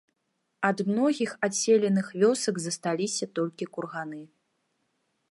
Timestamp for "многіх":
0.91-1.33